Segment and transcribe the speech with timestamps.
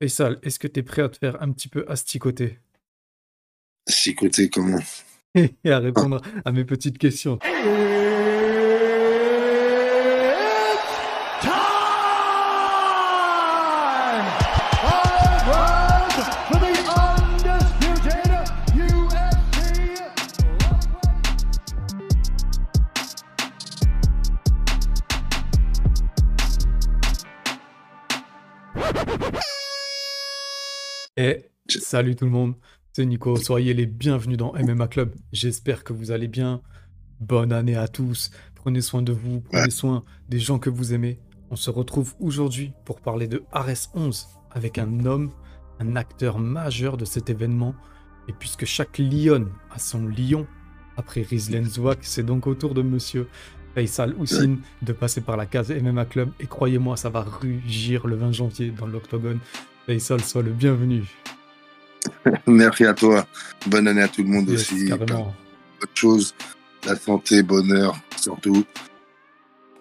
[0.00, 2.60] Faisal, est-ce que tu es prêt à te faire un petit peu asticoter?
[3.88, 4.78] Asticoter comment?
[5.34, 7.38] Et à répondre à mes petites questions.
[31.88, 32.54] salut tout le monde,
[32.92, 35.14] c'est Nico, soyez les bienvenus dans MMA Club.
[35.32, 36.60] J'espère que vous allez bien.
[37.18, 38.30] Bonne année à tous.
[38.54, 41.18] Prenez soin de vous, prenez soin des gens que vous aimez.
[41.50, 45.30] On se retrouve aujourd'hui pour parler de Ares 11 avec un homme,
[45.80, 47.74] un acteur majeur de cet événement.
[48.28, 50.46] Et puisque chaque lion a son lion,
[50.98, 53.28] après Rizlen Zouak, c'est donc au tour de monsieur
[53.74, 56.32] Faisal Houssine de passer par la case MMA Club.
[56.38, 59.38] Et croyez-moi, ça va rugir le 20 janvier dans l'Octogone.
[59.86, 61.04] Faisal, sois le bienvenu.
[62.46, 63.26] Merci à toi.
[63.66, 64.92] Bonne année à tout le monde aussi.
[64.92, 66.34] Autre chose,
[66.86, 68.64] la santé, bonheur, surtout.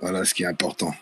[0.02, 0.94] Voilà ce qui est important.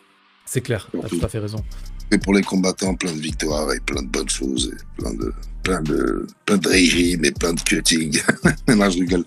[0.46, 1.64] C'est clair, tu as tout à fait raison.
[2.12, 5.34] Et pour les combattants, plein de victoires et plein de bonnes choses, et plein de,
[5.64, 8.22] plein de, plein de régimes et plein de cutting.
[8.68, 9.26] non, je rigole.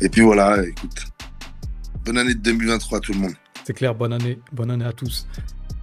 [0.00, 1.06] Et puis voilà, écoute.
[2.04, 3.34] Bonne année de 2023 à tout le monde.
[3.64, 5.26] C'est clair, bonne année, bonne année à tous.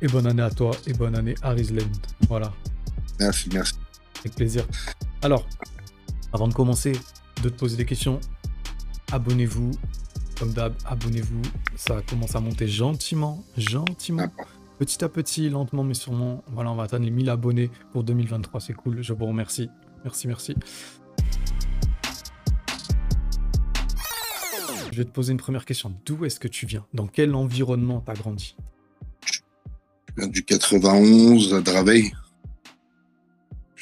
[0.01, 1.91] Et bonne année à toi et bonne année à Rizland.
[2.27, 2.53] Voilà.
[3.19, 3.75] Merci, merci.
[4.19, 4.65] Avec plaisir.
[5.21, 5.45] Alors,
[6.31, 6.93] avant de commencer,
[7.43, 8.21] de te poser des questions,
[9.11, 9.71] abonnez-vous.
[10.39, 11.41] Comme d'hab, abonnez-vous.
[11.75, 14.31] Ça commence à monter gentiment, gentiment.
[14.77, 16.41] Petit à petit, lentement mais sûrement.
[16.47, 18.61] Voilà, on va atteindre les 1000 abonnés pour 2023.
[18.61, 19.01] C'est cool.
[19.01, 19.69] Je vous remercie.
[20.05, 20.55] Merci, merci.
[24.93, 25.93] Je vais te poser une première question.
[26.05, 26.85] D'où est-ce que tu viens?
[26.93, 28.55] Dans quel environnement t'as grandi?
[29.27, 29.41] Je
[30.17, 32.13] viens du 91 à Draveil.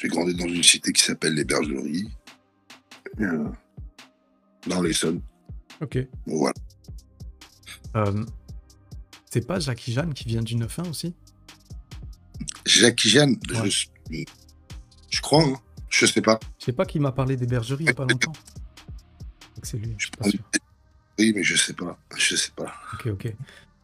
[0.00, 2.08] J'ai grandi dans une cité qui s'appelle les Bergeries,
[3.20, 3.48] euh,
[4.68, 5.20] dans l'Essonne.
[5.80, 5.98] Ok.
[6.26, 6.54] Voilà.
[7.96, 8.24] Euh,
[9.30, 11.14] c'est pas Jackie Jeanne qui vient du 9-1 aussi?
[12.64, 13.70] Jackie Jeanne, Ouais.
[13.70, 13.86] je,
[15.10, 15.54] je crois, hein.
[15.90, 16.38] je sais pas.
[16.60, 18.32] Je sais pas qui m'a parlé des bergeries il y a pas longtemps.
[19.64, 20.38] C'est lui, je suis pas sûr.
[21.18, 21.98] Oui, mais je sais pas.
[22.16, 22.72] Je sais pas.
[22.94, 23.34] Ok, ok.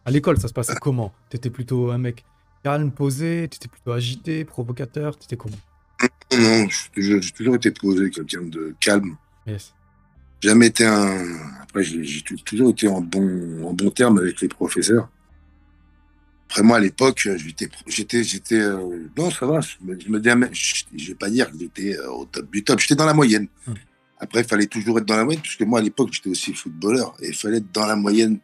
[0.04, 1.12] À l'école, ça se passait comment?
[1.28, 2.24] T'étais plutôt un mec
[2.62, 3.48] calme, posé?
[3.50, 5.16] T'étais plutôt agité, provocateur?
[5.18, 5.56] T'étais comment?
[6.38, 9.16] Non, non, j'ai toujours, été posé, quelqu'un de calme.
[9.46, 9.74] Yes.
[10.40, 11.24] Jamais été un.
[11.62, 15.08] Après, j'ai toujours été en bon, en bon terme avec les professeurs.
[16.46, 19.60] Après, moi, à l'époque, j'étais, j'étais, j'étais, euh, non, ça va.
[19.60, 22.50] Je me, je me dis, ah, je, vais pas dire que j'étais euh, au top
[22.50, 22.78] du top.
[22.78, 23.48] J'étais dans la moyenne.
[23.66, 23.72] Hmm.
[24.18, 27.16] Après, il fallait toujours être dans la moyenne, puisque moi, à l'époque, j'étais aussi footballeur.
[27.20, 28.38] Et il fallait être dans la moyenne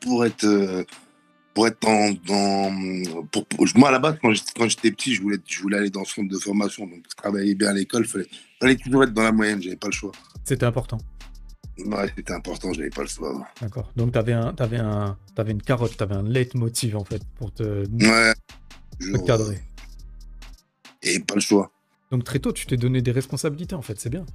[0.00, 0.84] pour être, euh,
[1.54, 4.32] pour être dans, dans pour, pour- moi, à la base, quand
[4.68, 6.86] j'étais, petit, je voulais, je voulais aller dans ce centre de formation.
[6.86, 8.02] Donc, je travaillais bien à l'école.
[8.04, 8.26] Il fallait,
[8.60, 9.62] fallait toujours être dans la moyenne.
[9.62, 10.12] J'avais pas le choix.
[10.44, 10.98] C'était important.
[11.86, 12.72] Ouais, c'était important.
[12.72, 13.46] J'avais pas le choix.
[13.60, 13.90] D'accord.
[13.96, 15.16] Donc t'avais un, t'avais un,
[15.46, 18.34] une carotte, t'avais un leitmotiv en fait pour te, Ouais.
[19.00, 19.58] te cadrer.
[21.02, 21.72] et pas le choix.
[22.10, 23.98] Donc très tôt, tu t'es donné des responsabilités en fait.
[23.98, 24.26] C'est bien.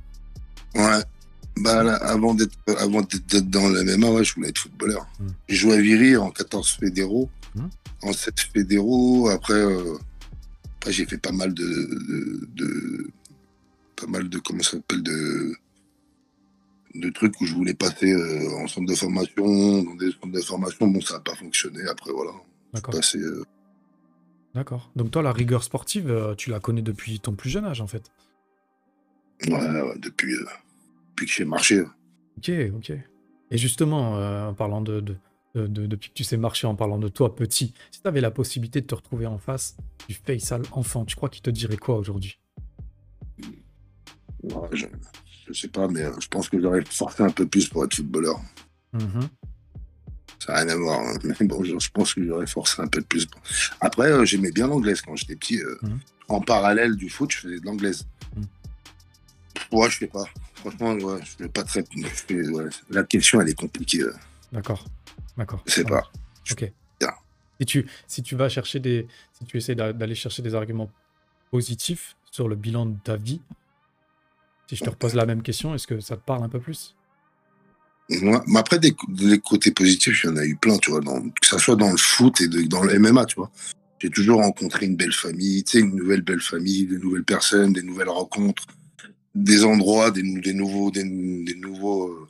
[0.73, 1.03] Ouais.
[1.57, 5.07] Bah, là, avant d'être avant d'être dans le MMA, ouais, je voulais être footballeur.
[5.19, 5.27] Mm.
[5.47, 7.67] J'ai joué à Viry en 14 fédéraux, Mm.
[8.03, 9.29] en 7 fédéraux.
[9.29, 9.95] Après, euh,
[10.77, 13.07] après j'ai fait pas mal de, de, de-
[13.95, 15.55] pas mal de comment ça s'appelle de
[16.95, 20.41] de trucs où je voulais passer euh, en centre de formation, dans des centres de
[20.41, 20.87] formation.
[20.87, 21.83] Bon, ça n'a pas fonctionné.
[21.89, 22.31] Après, voilà.
[22.73, 22.95] D'accord.
[23.15, 23.43] Euh,
[24.53, 24.89] D'accord.
[24.95, 28.03] Donc toi, la rigueur sportive, tu la connais depuis ton plus jeune âge en fait.
[29.47, 30.35] ouais, ouais, depuis,
[31.15, 31.81] depuis que j'ai marché.
[32.37, 32.91] Ok, ok.
[33.51, 35.15] Et justement, euh, en parlant de, de,
[35.55, 38.19] de- de- depuis que tu sais marcher, en parlant de toi petit, si tu avais
[38.21, 39.77] la possibilité de te retrouver en face
[40.09, 42.37] du Faisal enfant, tu crois qu'il te dirait quoi aujourd'hui?
[44.43, 44.85] Ouais, je,
[45.47, 47.95] je sais pas, mais euh, je pense que j'aurais forcé un peu plus pour être
[47.95, 48.39] footballeur.
[48.93, 49.21] Mhm.
[50.39, 50.99] Ça n'a rien à voir.
[50.99, 51.17] hein.
[51.23, 53.27] Mais bon, je, je pense que j'aurais forcé un peu de plus.
[53.79, 55.59] Après, euh, j'aimais bien l'anglaise quand j'étais petit.
[55.61, 55.99] euh, Mhm.
[56.27, 58.05] En parallèle du foot, je faisais de l'anglaise.
[58.35, 58.45] Mhm.
[59.71, 60.25] Ouais, je sais pas.
[60.69, 61.83] Franchement, ouais, je fais pas très.
[61.95, 64.01] je fais- ouais, La question, elle est compliquée.
[64.01, 64.13] euh,
[64.51, 64.85] D'accord.
[65.37, 65.61] D'accord.
[65.65, 65.95] Je sais pas.
[65.95, 66.11] marche.
[66.51, 66.71] Ok.
[67.59, 69.07] Si tu, si tu vas chercher des.
[69.31, 70.91] Si tu essaies d'a- d'aller chercher des arguments
[71.51, 73.41] positifs sur le bilan de ta vie,
[74.67, 76.95] si je te repose la même question, est-ce que ça te parle un peu plus?
[78.09, 80.99] Moi, mais après, des, des côtés positifs, il y en a eu plein, tu vois,
[80.99, 83.49] dans, que ça soit dans le foot et de- dans le MMA, tu vois.
[83.99, 87.71] J'ai toujours rencontré une belle famille, tu sais, une nouvelle belle famille, de nouvelles personnes,
[87.73, 88.65] des nouvelles rencontres,
[89.35, 92.27] des endroits, des, nou- des nouveaux, des, des nouveaux, euh,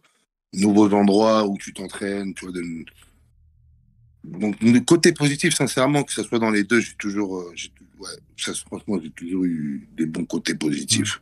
[0.54, 2.54] nouveaux endroits où tu t'entraînes, tu vois.
[2.54, 2.86] de-
[4.24, 7.54] donc, le côté positif, sincèrement, que ce soit dans les deux, j'ai toujours, euh,
[8.00, 11.22] ouais, ça, franchement, j'ai toujours eu des bons côtés positifs.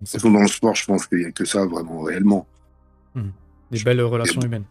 [0.00, 0.06] Mmh.
[0.06, 2.46] Façon, dans le sport, je pense qu'il n'y a que ça, vraiment, réellement.
[3.70, 4.66] Des belles relations humaines.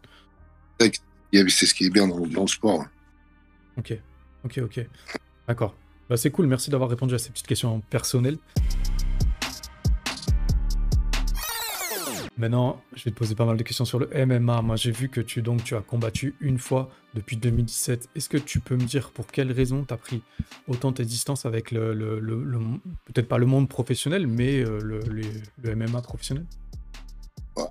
[0.79, 2.85] C'est ce qui est bien dans, dans le sport.
[3.77, 3.97] Ok,
[4.45, 4.87] ok, ok.
[5.47, 5.75] D'accord.
[6.09, 8.37] Bah, c'est cool, merci d'avoir répondu à ces petites questions personnelles.
[12.37, 14.61] Maintenant, je vais te poser pas mal de questions sur le MMA.
[14.63, 18.09] Moi, j'ai vu que tu, donc, tu as combattu une fois depuis 2017.
[18.15, 20.23] Est-ce que tu peux me dire pour quelle raison tu as pris
[20.67, 24.63] autant tes distances avec le, le- le- le mon- peut-être pas le monde professionnel, mais
[24.63, 25.29] euh, le, les-
[25.61, 26.45] le MMA professionnel?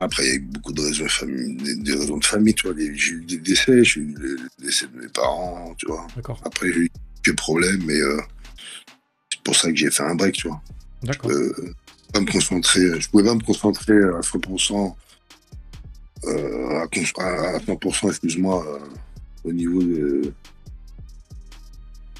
[0.00, 2.54] Après, il y a eu beaucoup de raisons, de famille, des, des raisons de famille,
[2.54, 2.76] tu vois.
[2.78, 6.06] J'ai eu des décès, j'ai eu le, décès de mes parents, tu vois.
[6.14, 6.90] D'accord, Après, j'ai eu
[7.24, 8.20] quelques problèmes, mais euh,
[9.32, 10.62] c'est pour ça que j'ai fait un break, tu vois.
[11.02, 11.30] d'accord.
[11.32, 11.74] Euh,
[12.12, 14.96] pas me concentrer, je pouvais pas me concentrer à 100%,
[16.24, 18.78] euh, à, à- à 100%, excuse-moi, euh,
[19.44, 20.32] au niveau de.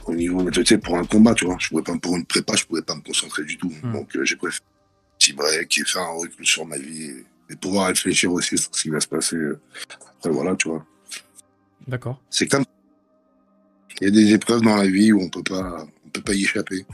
[0.06, 1.56] Au niveau, tu sais, pour un combat, tu vois.
[1.61, 3.73] Je pouvais pas, pour une prépa, je pouvais pas me concentrer du tout.
[3.85, 3.93] Hmm.
[3.93, 7.25] Donc, euh, j'ai préféré un petit break et faire un recul sur ma vie et,
[7.53, 9.37] et pouvoir réfléchir aussi sur ce qui va se passer.
[10.19, 10.85] Après, voilà, tu vois.
[11.87, 12.21] D'accord.
[12.31, 12.65] C'est comme.
[14.00, 16.35] Il y a des épreuves dans la vie où on peut pas, on peut pas
[16.35, 16.85] y échapper.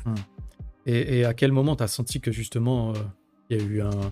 [0.89, 2.99] Et, et à quel moment tu as senti que justement, euh,
[3.51, 4.11] il y a eu un-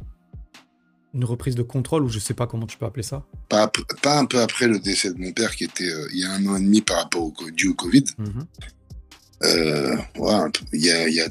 [1.15, 3.25] une reprise de contrôle, ou je sais pas comment tu peux appeler ça?
[3.49, 3.71] Pas,
[4.19, 6.47] un peu après le décès de mon père, qui était euh, il y a un
[6.47, 8.05] an et demi par rapport au, dû au Covid.
[9.45, 11.29] Euh, ouais, peu- il y a, il y a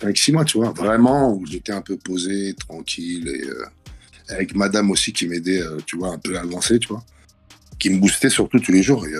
[0.00, 3.64] 5-6 mois, tu vois, vraiment, où j'étais un peu posé, tranquille, et euh,
[4.28, 7.04] avec madame aussi qui m'aidait, tu vois, un peu à avancer, tu vois,
[7.80, 9.04] qui me boostait surtout tous les jours.
[9.06, 9.12] Et,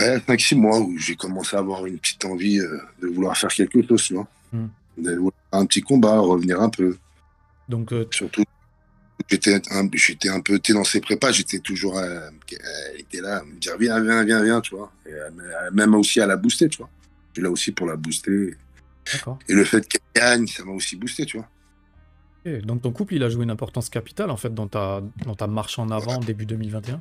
[0.00, 3.50] ouais, 5-6 mois où j'ai commencé à avoir une petite envie euh, de vouloir faire
[3.50, 4.28] quelque chose, tu vois.
[4.98, 6.96] De vouloir faire un petit combat, revenir un peu.
[7.68, 8.44] Donc, euh, Surtout,
[9.30, 12.28] j'étais un, j'étais un peu t'es dans ses prépas, j'étais toujours, euh,
[12.94, 14.92] elle était là, à me dire viens, viens, viens, viens, tu vois.
[15.06, 16.90] Et elle m'a- même aussi à la booster, tu vois.
[17.28, 18.54] Je suis là aussi pour la booster.
[19.12, 19.38] d'accord.
[19.48, 21.48] Et le fait qu'elle gagne, ça m'a aussi boosté, tu vois.
[22.62, 25.46] Donc ton couple, il a joué une importance capitale en fait dans ta, dans ta
[25.46, 27.00] marche en avant début 2021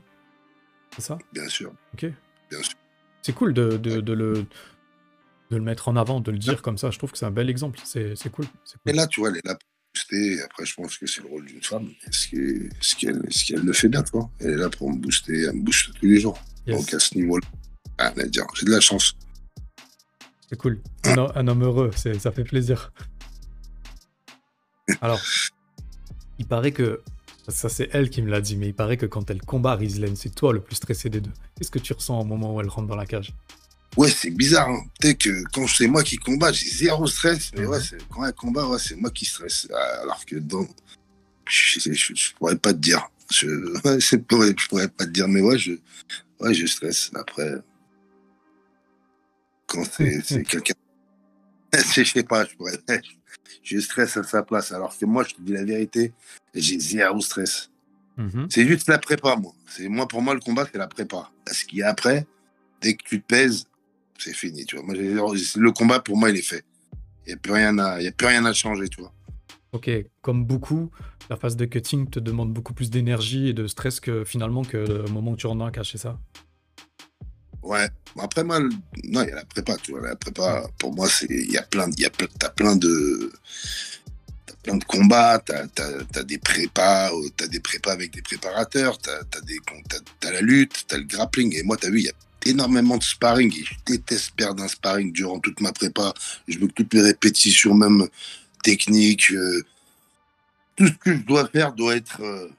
[0.95, 1.17] C'est ça?
[1.33, 1.73] Bien sûr.
[1.95, 2.05] Ok.
[2.51, 2.73] Bien sûr.
[3.21, 4.33] C'est cool de, de- de le,
[5.51, 6.89] de le mettre en avant, de le dire comme ça.
[6.91, 7.79] Je trouve que c'est un bel exemple.
[7.83, 8.45] C'est cool.
[8.45, 8.95] cool.
[8.95, 10.41] là, tu vois, elle est là pour booster.
[10.41, 11.89] Après, je pense que c'est le rôle d'une femme.
[12.09, 14.29] Ce qu'elle ce le fait bien, tu vois.
[14.39, 16.39] Elle est là pour me booster, elle me booste tous les jours.
[16.65, 17.45] Yes, Donc à ce niveau-là,
[18.27, 18.45] dire.
[18.56, 19.15] J'ai de la chance.
[20.50, 20.81] c'est cool.
[21.06, 22.91] Un, ho- un homme heureux, ça fait plaisir.
[25.01, 25.19] Alors,
[26.39, 27.01] il paraît que.
[27.51, 30.15] Ça, c'est elle qui me l'a dit, mais il paraît que quand elle combat Rizlen,
[30.15, 31.31] c'est toi le plus stressé des deux.
[31.57, 33.33] Qu'est-ce que tu ressens au moment où elle rentre dans la cage?
[33.98, 34.69] Ouais, c'est bizarre.
[34.69, 34.83] Hein.
[35.00, 37.51] Peut-être que quand c'est moi qui combat, j'ai zéro stress.
[37.56, 37.68] Mais Mhm.
[37.68, 39.68] ouais, c'est- quand elle combat, ouais, c'est moi qui stresse.
[40.01, 40.65] Alors que dans.
[41.48, 43.06] Je, je, je- je pourrais pas te dire.
[43.31, 43.48] Je,
[43.86, 45.74] ouais, pourrais pas te dire, mais ouais, je,
[46.39, 47.12] ouais, je stresse.
[47.15, 47.51] Après,
[49.68, 50.74] quand c'est quelqu'un.
[51.95, 52.79] je sais pas, je pourrais.
[53.63, 54.71] Je stresse à sa place.
[54.71, 56.13] Alors que moi, je te dis la vérité,
[56.53, 57.69] j'ai zéro stress.
[58.17, 58.47] Mhm.
[58.49, 59.53] C'est juste la prépa, moi.
[59.67, 61.29] C'est moi pour moi le combat, c'est la prépa.
[61.51, 62.25] Ce qu'il y a après,
[62.81, 63.65] dès que tu te pèses,
[64.17, 64.65] c'est fini.
[64.65, 64.85] Tu vois.
[64.85, 66.63] Moi, le combat pour moi, il est fait.
[67.25, 69.13] Il n'y a plus rien à, il y a plus rien à changer, tu vois.
[69.73, 69.89] Ok,
[70.21, 70.91] comme beaucoup,
[71.29, 74.77] la phase de cutting te demande beaucoup plus d'énergie et de stress que finalement que
[74.77, 76.19] le moment où tu rentres dans la cage, c'est ça?
[77.63, 77.89] Ouais.
[78.19, 78.71] Après moi, non,
[79.23, 80.01] il y a la prépa, tu vois.
[80.01, 83.31] La prépa, pour moi, c'est, il y a plein, y a t'as plein de,
[84.63, 88.97] plein de combats, t'as, t'as, t'as des prépas, euh, t'as des prépas avec des préparateurs,
[88.97, 89.57] t'as, t'as des,
[90.19, 91.56] t'as, la lutte, t'as le grappling.
[91.56, 92.13] Et moi, t'as vu, il y a
[92.45, 96.13] énormément de sparring je déteste perdre un sparring durant toute ma prépa.
[96.47, 98.07] Je veux que toutes mes répétitions, même
[98.63, 99.63] techniques, euh,
[100.75, 102.49] tout ce que je dois faire doit être euh,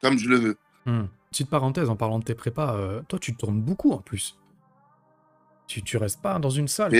[0.00, 0.56] comme je le veux.
[0.86, 1.06] Hmm.
[1.36, 4.38] Petite parenthèse en parlant de tes prépas, euh, toi tu tournes beaucoup en plus.
[5.66, 6.98] Tu, tu restes pas dans une salle.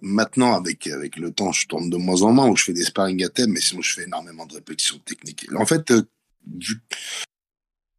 [0.00, 2.84] Maintenant, avec, avec le temps, je tourne de moins en moins où je fais des
[2.84, 5.48] sparring à thème, mais sinon, je fais énormément de répétitions techniques.
[5.56, 6.02] En fait, euh,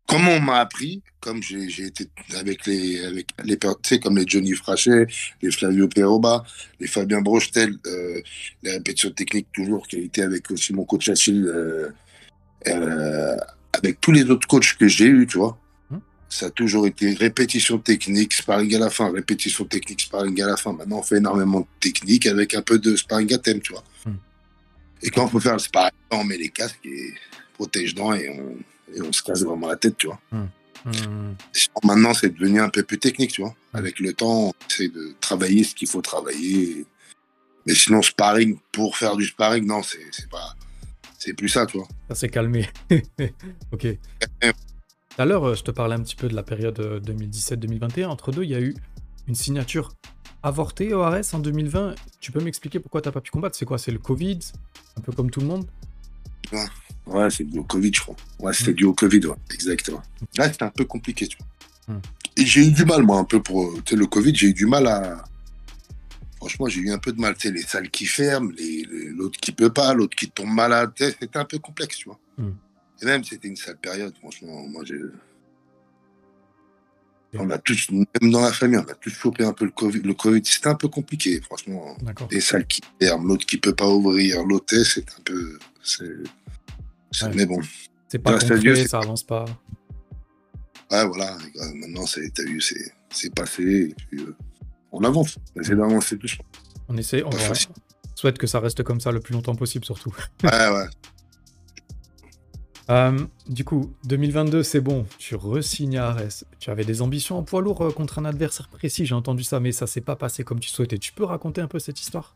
[0.07, 4.25] comment on m'a appris, comme j'ai été avec les, avec les, tu sais, comme les
[4.25, 5.07] Johnny Frachet,
[5.41, 6.45] les Flavio Peroba,
[6.79, 8.21] les Fabien Brochetel, euh,
[8.63, 11.45] les répétitions techniques toujours, qui a été avec aussi mon coach Achille,
[12.65, 13.35] euh,
[13.79, 15.57] avec tous les autres coachs que j'ai eu, tu vois.
[15.89, 15.99] Hmm.
[16.29, 20.57] Ça a toujours été répétition technique, sparring à la fin, répétition technique, sparring à la
[20.57, 20.73] fin.
[20.73, 23.83] Maintenant, on fait énormément de technique avec un peu de sparring à thème, tu vois.
[24.05, 24.17] Hmm.
[25.01, 27.13] Et quand on peut faire le sparring, on met les casques et
[27.53, 28.57] protège dents et on,
[28.95, 30.19] et on se casse vraiment la tête, tu vois.
[31.53, 33.55] Sinon, Maintenant, c'est devenu un peu plus technique, tu vois.
[33.73, 36.85] Avec le temps, on essaie de travailler ce qu'il faut travailler.
[37.65, 40.55] Mais sinon, sparring pour faire du sparring, non, c'est pas.
[41.19, 41.87] C'est plus ça, tu vois.
[42.07, 42.67] Ça s'est calmé.
[43.71, 43.87] ok.
[44.41, 48.05] Tout à l'heure, euh, je te parlais un petit peu de la période 2017-2021.
[48.05, 48.73] Entre deux, il y a eu
[49.27, 49.93] une signature
[50.43, 51.95] avortée au ARS en 2020.
[52.21, 53.57] Tu peux m'expliquer pourquoi tu n'as pas pu combattre?
[53.57, 53.77] C'est quoi?
[53.77, 54.39] C'est le Covid?
[54.97, 55.67] Un peu comme tout le monde?
[57.05, 58.15] Ouais, c'est dû au Covid, je crois.
[58.39, 58.75] Ouais, c'était hmm.
[58.75, 60.01] dû au Covid, ouais, exactement.
[60.37, 61.97] Là, c'était un peu compliqué, tu vois.
[62.37, 63.73] Et j'ai eu du mal, moi, un peu pour.
[63.83, 65.23] Tu sais, le Covid, j'ai eu du mal à.
[66.39, 67.35] Franchement, j'ai eu un peu de mal.
[67.35, 68.51] Tu sais, les salles qui ferment,
[69.11, 70.91] l'autre qui peut pas, l'autre qui tombe malade.
[70.97, 72.19] C'était un peu complexe, tu vois.
[72.37, 72.53] Hmm.
[73.01, 74.67] Et même, c'était une sale période, franchement.
[74.67, 74.99] Moi, j'ai.
[77.33, 79.99] On a tous, même dans la famille, on a tous chopé un peu le Covid.
[79.99, 81.95] Le Covid, c'était un peu compliqué, franchement.
[82.29, 85.59] Des salles qui ferment, l'autre qui peut pas ouvrir, l'hôtel, c'est un peu.
[87.35, 87.59] Mais bon.
[88.07, 89.45] C'est pas concret, ça avance pas.
[90.89, 91.37] Ouais, voilà.
[91.75, 93.93] Maintenant, t'as vu, c'est passé.
[94.13, 94.35] Euh,
[94.91, 95.37] on avance.
[95.55, 96.27] On essaie d'avancer tout
[96.87, 97.29] On essaie, on
[98.15, 100.13] souhaite que ça reste comme ça le plus longtemps possible, surtout.
[100.43, 100.87] Ouais, ouais.
[102.89, 105.05] Euh, du coup, 2022, c'est bon.
[105.19, 106.43] Tu resignes à Arès.
[106.59, 109.59] Tu avais des ambitions en poids lourd euh, contre un adversaire précis, j'ai entendu ça,
[109.59, 110.97] mais ça s'est pas passé comme tu souhaitais.
[110.97, 112.35] Tu peux raconter un peu cette histoire?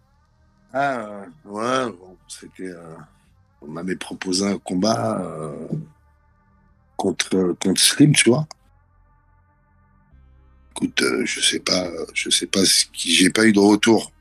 [0.72, 2.72] Ah, ouais, bon, c'était
[3.68, 5.68] on m'avait proposé un combat euh,
[6.98, 8.48] contre, contre Slim, tu vois.
[10.76, 14.12] Écoute, euh, je sais pas, je sais pas ce qui, j'ai pas eu de retour.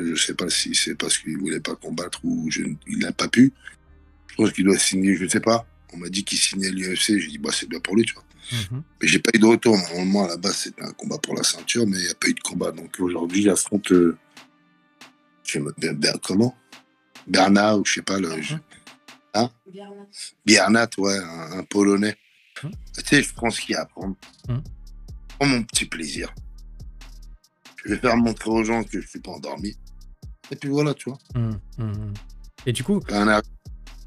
[0.00, 2.48] Je sais pas si c'est parce qu'il voulait pas combattre ou
[2.86, 3.52] il n'a pas pu.
[4.28, 5.66] Je pense qu'il doit signer, je sais pas.
[5.92, 7.18] On m'a dit qu'il signait l'UFC.
[7.18, 8.24] J'ai dit, bah, c'est bien pour lui, tu vois.
[8.52, 8.82] Mhm.
[9.00, 9.76] Mais j'ai pas eu de retour.
[9.76, 12.28] Normalement, à la base, c'était un combat pour la ceinture, mais il n'y a pas
[12.28, 12.72] eu de combat.
[12.72, 13.92] Donc aujourd'hui, j'affronte.
[13.92, 14.16] Euh,
[15.44, 16.56] je sais comment?
[17.26, 18.18] Bernard ou je sais pas.
[18.18, 18.60] Le, mhm.
[19.34, 19.50] Hein?
[20.46, 20.88] Biernat.
[20.98, 22.16] ouais, un, Polonais.
[22.62, 22.70] Hum.
[22.96, 24.16] Tu sais, je pense qu'il y a à apprendre.
[25.42, 26.32] Prends mon petit plaisir.
[27.84, 29.76] Je vais faire montrer aux gens que je suis pas endormi.
[30.52, 31.18] Et puis voilà, tu vois.
[31.34, 31.58] Hum,
[32.64, 33.00] Et du coup,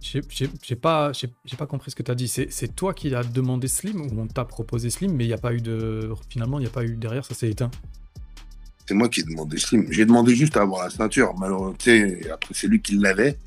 [0.02, 1.12] j'ai pas,
[1.58, 2.30] pas compris ce que tu as dit.
[2.30, 5.38] C'est toi qui as demandé Slim ou on t'a proposé Slim, mais il n'y a
[5.38, 6.10] pas eu de.
[6.30, 7.72] Finalement, il n'y a pas eu derrière, ça s'est éteint.
[8.88, 9.92] C'est moi qui ai demandé Slim.
[9.92, 11.34] J'ai demandé juste à avoir la ceinture.
[11.38, 11.74] Malheureusement,
[12.32, 13.38] après, c'est lui qui l'avait.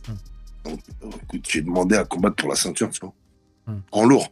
[0.63, 0.81] Donc,
[1.23, 3.15] écoute, j'ai demandé à combattre pour la ceinture, tu vois.
[3.93, 4.31] En lourd.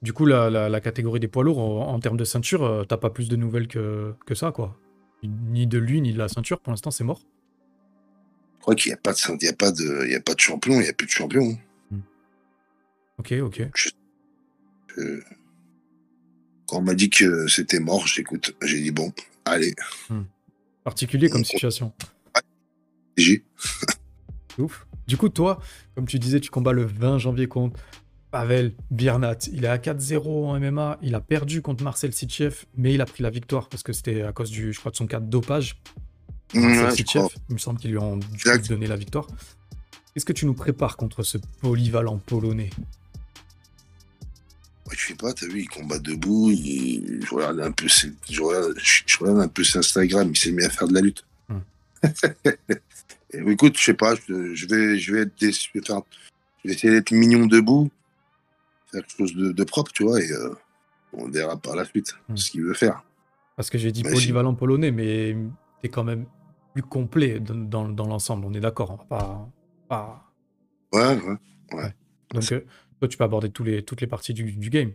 [0.00, 0.04] Hmm.
[0.04, 3.28] Du coup, la, catégorie des poids lourds, en, termes de ceinture, euh, t'as pas plus
[3.28, 4.76] de nouvelles que, que ça, quoi.
[5.22, 7.20] Ni de lui, ni de la ceinture, pour l'instant, c'est mort.
[8.58, 10.40] Je crois qu'il n'y a, pas de, a, pas de, il y a pas de
[10.40, 11.58] champion, il n'y a plus de champion.
[11.90, 12.00] Hmm.
[13.18, 13.70] Ok, ok.
[16.66, 19.12] quand on m'a dit que c'était mort, j'écoute, j'ai dit bon,
[19.44, 19.74] allez.
[20.84, 21.92] Particulier comme situation.
[23.16, 23.42] J'ai.
[24.58, 24.86] Ouf.
[25.06, 25.60] Du coup, toi,
[25.94, 27.80] comme tu disais, tu combats le 20 janvier contre
[28.30, 29.38] Pavel Biernat.
[29.52, 30.98] Il est à 4-0 en MMA.
[31.02, 34.22] Il a perdu contre Marcel Sitchev, mais il a pris la victoire parce que c'était
[34.22, 35.80] à cause du, je crois, de son cas de dopage.
[36.54, 36.90] Mmh,
[37.48, 38.18] il me semble qu'ils lui ont
[38.68, 39.26] donné la victoire.
[40.14, 42.70] Qu'est-ce que tu nous prépares contre ce polyvalent polonais?
[44.86, 46.50] Ouais, Je sais pas, t'as vu, il combat debout.
[46.50, 49.40] Je, regarde un peu, je, regarde...
[49.40, 50.30] un peu Instagram.
[50.30, 51.24] Il s'est mis à faire de la lutte.
[53.34, 53.50] Mmh.
[53.50, 57.44] écoute, je sais pas, je, vais, je vais être déçu, je vais, essayer d'être mignon
[57.44, 57.90] debout,
[58.92, 60.54] quelque chose de, propre, tu vois, et euh,
[61.12, 62.36] on verra par la suite hmm.
[62.36, 63.04] ce qu'il veut faire.
[63.56, 65.36] Parce que j'ai dit polyvalent polonais, mais
[65.82, 66.26] t'es quand même
[66.72, 69.48] plus complet dans, dans, l'ensemble, on est d'accord, on va
[69.88, 70.24] pas,
[70.92, 71.36] Ouais, ouais,
[71.72, 71.94] ouais.
[72.32, 72.60] Donc, euh,
[72.98, 74.92] toi, tu peux aborder tous les, toutes les parties du, game.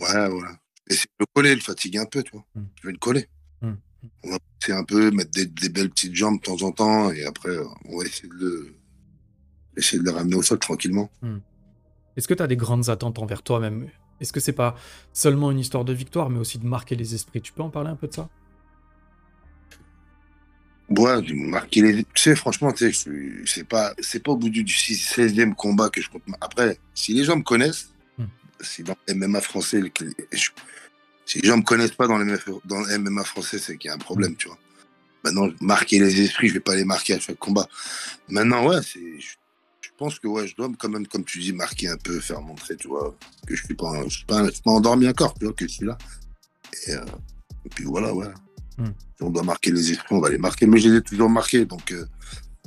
[0.00, 0.48] Ouais, ouais.
[0.88, 2.44] Et c'est le coller, le fatigue un peu, tu vois.
[2.54, 2.66] Hmm.
[2.80, 3.26] Je vais le coller.
[3.60, 3.74] Hmm.
[4.22, 7.24] On va essayer un peu, mettre des, belles petites jambes de temps en temps, et
[7.24, 8.74] après, on va essayer de le,
[9.76, 11.10] essayer de le ramener au sol tranquillement.
[12.14, 12.18] Hmm.
[12.18, 13.88] Est-ce que tu as des grandes attentes envers toi-même?
[14.20, 14.76] Est-ce que c'est pas
[15.12, 17.42] seulement une histoire de victoire, mais aussi de marquer les esprits?
[17.42, 18.28] Tu peux en parler un peu de ça?
[20.90, 22.04] Ouais, marquer les.
[22.04, 23.10] Tu sais, franchement, tu sais,
[23.46, 26.22] c'est pas, c'est pas au bout du 16e combat que je compte.
[26.40, 28.26] Après, si les gens me connaissent, hmm.
[28.60, 29.82] si dans le MMA français,
[31.26, 33.90] si les gens me connaissent pas dans, les, dans le MMA français, c'est qu'il y
[33.90, 34.36] a un problème, mm.
[34.36, 34.58] tu vois.
[35.24, 37.66] Maintenant, marquer les esprits, je vais pas les marquer à chaque combat.
[38.28, 39.00] Maintenant, ouais, c'est,
[39.98, 42.76] pense que ouais, je dois quand même, comme tu dis, marquer un peu, faire montrer,
[42.76, 45.72] tu vois, que je suis pas, je suis pas, endormi encore, tu vois, que je
[45.72, 45.96] suis là.
[46.86, 47.04] Et, euh,
[47.74, 48.28] puis voilà, ouais.
[48.78, 48.86] Mm.
[49.16, 50.66] Si on doit marquer les esprits, on va les marquer.
[50.66, 52.06] Mais je les ai toujours marqués, donc euh,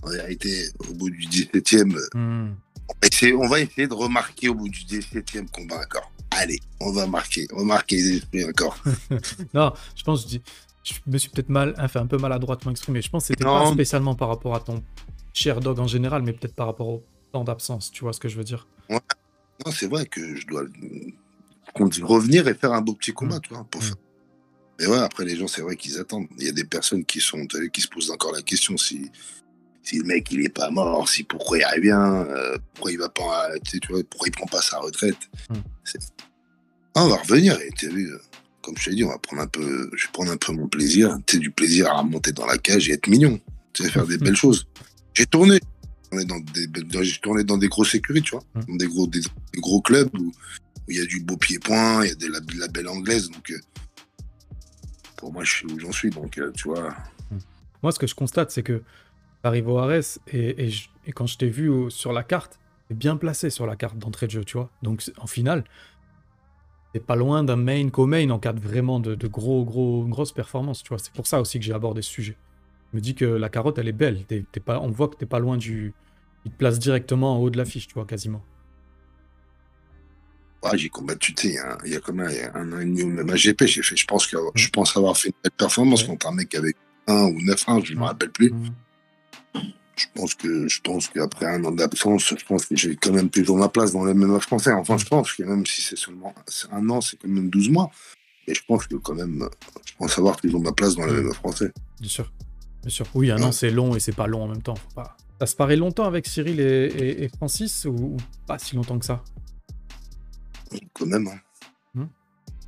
[0.03, 2.55] en réalité, au bout du 17e, mm.
[2.87, 6.59] on, va essayer, on va essayer de remarquer au bout du 17e combat encore allez,
[6.79, 8.77] on va marquer, on va marquer les esprits encore.
[9.53, 10.41] non, je pense, je, dis,
[10.83, 13.01] je me suis peut-être mal, enfin un peu maladroitement exprimé.
[13.01, 14.83] Je pense que c'était pas spécialement par rapport à ton
[15.33, 17.91] cher dog en général, mais peut-être par rapport au temps d'absence.
[17.91, 18.67] Tu vois ce que je veux dire?
[18.89, 18.99] Ouais.
[19.65, 20.63] Non, c'est vrai que je dois
[22.03, 23.41] revenir et faire un beau petit combat, mm.
[23.41, 23.63] tu vois.
[23.69, 23.95] Pour mm.
[24.79, 26.27] Mais ouais, après les gens, c'est vrai qu'ils attendent.
[26.37, 29.09] Il y a des personnes qui sont, qui se posent encore la question si
[29.87, 33.07] si le mec il est pas mort, si pourquoi il revient, euh, pourquoi il va
[33.07, 35.15] pas, tu vois, pourquoi il prend pas sa retraite.
[35.49, 35.61] Hmm.
[36.93, 38.19] Ah, on va revenir et tu vu, euh,
[38.61, 40.67] comme je t'ai dit, on va prendre un peu, je vais prendre un peu mon
[40.67, 43.39] plaisir, tu du plaisir à monter dans la cage et être mignon,
[43.71, 44.67] tu sais, faire des belles choses.
[45.13, 45.59] J'ai tourné,
[46.11, 46.67] dans des,
[47.03, 50.09] j'ai tourné dans des gros sécurités, tu vois, dans des gros, des, des gros clubs
[50.19, 50.31] où
[50.87, 53.29] il y a du beau pied-point, il y a de la, de la belle anglaise,
[53.29, 53.59] donc euh,
[55.17, 56.95] pour moi, je sais où j'en suis, donc euh, tu vois.
[57.83, 58.83] Moi, ce que je constate, c'est que
[59.43, 59.91] au Ares
[60.27, 63.49] et, et, je- et quand je t'ai vu au- sur la carte, t'es bien placé
[63.49, 64.69] sur la carte d'entrée de jeu, tu vois.
[64.81, 65.63] Donc, en finale,
[66.93, 70.33] t'es pas loin d'un main co-main en cas de vraiment de, de gros, gros, grosses
[70.33, 70.99] performances, tu vois.
[70.99, 72.37] C'est pour ça aussi que j'ai abordé ce sujet.
[72.97, 74.25] Me dis que la carotte, elle est belle.
[74.25, 75.93] T'es pas, on voit que t'es pas loin du.
[76.45, 78.43] Il te place directement en haut de l'affiche, tu vois, quasiment.
[80.63, 82.79] Ouais, j'ai combattu, tu sais, il y a- il y, a comme un, un an
[82.79, 85.35] et demi au même AGP, j'ai fait, je pense, que, je pense avoir fait une
[85.43, 86.07] belle performance Ouais.
[86.07, 86.75] contre un mec avec
[87.05, 88.49] 1 ou 9-1, je ne me rappelle plus.
[88.51, 88.71] Mhm.
[89.95, 93.29] Je pense que je pense qu'après un an d'absence, je pense que j'ai quand même
[93.29, 94.71] toujours ma place dans le MMA français.
[94.73, 96.33] Enfin, je pense que même si c'est seulement
[96.71, 97.91] un an, c'est quand même 12 mois.
[98.47, 99.47] Mais je pense que quand même,
[99.85, 101.25] je pense avoir toujours ma place dans le Mm.
[101.27, 101.71] MMA français.
[101.99, 102.31] Bien sûr.
[102.81, 103.05] Bien sûr.
[103.15, 103.51] Oui, un an, Ouais.
[103.51, 104.75] c'est long et c'est pas long en même temps.
[104.75, 105.17] Faut pas...
[105.39, 108.17] Ça se paraît longtemps avec Cyril et, et- et Francis ou, ou
[108.47, 109.23] pas si longtemps que ça?
[110.93, 111.27] Quand même.
[111.27, 112.07] hein.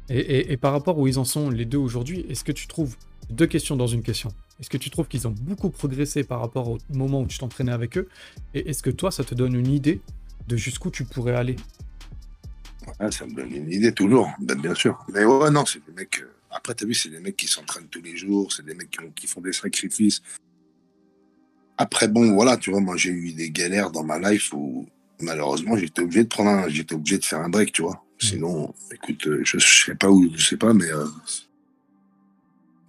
[0.10, 2.68] et, et- et par rapport où ils en sont les deux aujourd'hui, est-ce que tu
[2.68, 2.96] trouves
[3.30, 6.70] deux questions dans une question Est-ce que tu trouves qu'ils ont beaucoup progressé par rapport
[6.70, 8.08] au moment où tu t'entraînais avec eux?
[8.54, 10.01] Et est-ce que toi, ça te donne une idée
[10.48, 11.56] de jusqu'où tu pourrais aller?
[13.00, 14.98] Ouais, ça me donne une idée toujours, ben, bien sûr.
[15.13, 16.20] Mais ouais, non, c'est des mecs.
[16.22, 18.89] euh, Après, t'as vu, c'est des mecs qui s'entraînent tous les jours, c'est des mecs
[18.91, 20.22] qui, ont- qui font des sacrifices.
[21.77, 24.88] Après, bon, voilà, tu vois, moi, j'ai eu des galères dans ma life où,
[25.22, 28.03] malheureusement, j'étais obligé de prendre un, j'étais obligé de faire un break, tu vois.
[28.20, 31.06] Sinon, écoute, euh, je, je sais pas où, je sais pas, mais euh,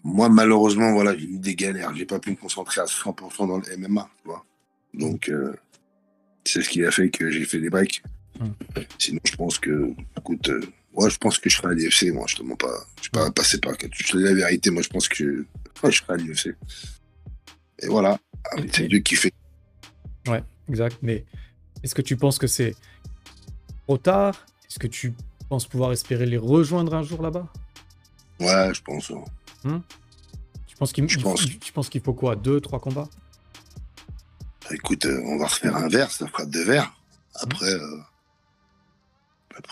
[0.02, 1.95] moi, malheureusement, voilà, j'ai eu des galères.
[1.95, 4.45] J'ai pas pu me concentrer à 100% dans le MMA, tu vois.
[4.95, 5.55] Donc, euh,
[6.45, 8.02] c'est ce qui a fait que j'ai fait des breaks.
[8.99, 10.50] Sinon, je pense que, écoute,
[10.92, 12.73] moi, je pense que je serai à l'IFC, moi, je te mens pas.
[12.97, 13.75] Je suis pas passé par.
[13.80, 15.47] Je te dis la vérité, moi, je pense que
[15.82, 16.54] ouais, je serai à l'IFC.
[17.80, 18.18] Et voilà,
[18.73, 19.32] c'est Dieu qui fait.
[20.26, 20.99] Ouais, exact.
[21.02, 21.25] Mais
[21.82, 22.75] est-ce que tu penses que c'est
[23.86, 24.47] trop tard?
[24.69, 25.15] Est-ce que tu
[25.49, 27.49] penses pouvoir espérer les rejoindre un jour là-bas?
[28.38, 29.10] Ouais, je pense.
[29.65, 29.82] hein.
[30.67, 31.91] Tu penses qu'il pense.
[32.04, 32.36] faut quoi?
[32.36, 33.08] Deux, trois combats?
[34.71, 36.93] Écoute, euh, on va refaire un verre, ça fera deux verres.
[37.34, 38.09] Après, euh, après,